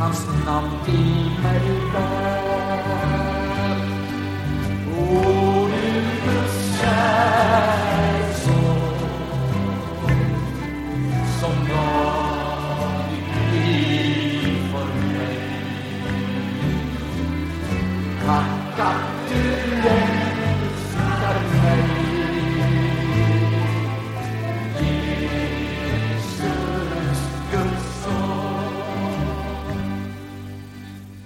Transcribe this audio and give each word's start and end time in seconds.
I'm 0.00 0.12
khi 0.86 0.92
mây 1.42 1.60
bay 1.92 3.27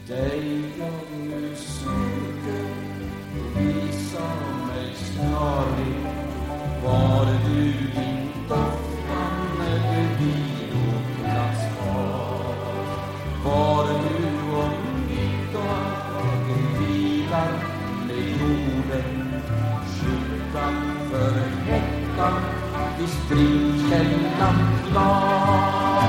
Dig 0.09 0.65
jag 0.79 1.27
nu 1.27 1.57
söker, 1.57 2.67
visa 3.57 4.29
mig 4.67 4.95
snarligt 4.95 6.23
var 6.85 7.27
du 7.27 7.65
din 7.65 8.29
doftan 8.49 9.61
eller 9.67 10.09
viloplats 10.19 11.63
har. 11.79 12.55
Var 13.45 13.85
du 13.85 14.57
om 14.57 14.73
mitt 15.09 15.53
dagen 15.53 16.79
vilar 16.79 17.53
med 18.07 18.29
jorden, 18.41 19.43
skyltan 19.87 20.75
för 21.11 21.33
häckan 21.71 22.43
vid 22.99 23.09
springkällan 23.09 24.57
klar. 24.91 26.02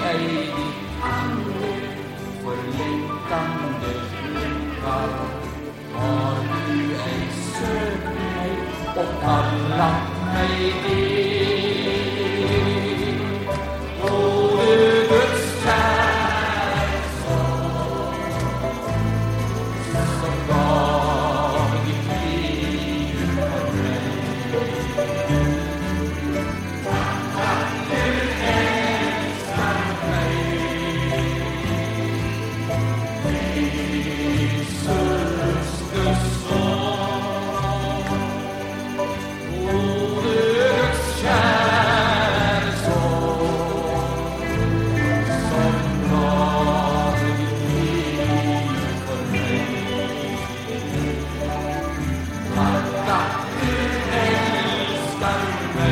بأيدي 0.00 0.68
حمد 1.02 1.62
كل 2.44 2.78
تملك 3.30 4.04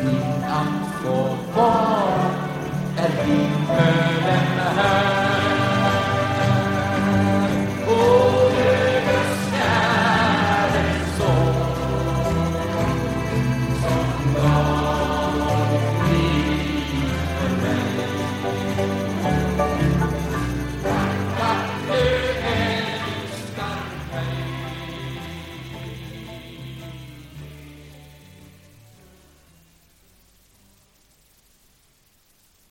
die 0.00 0.44
Angst 0.44 0.94
vor 1.02 1.36
Gott, 1.54 2.32
er 2.96 3.10
liebt 3.26 5.11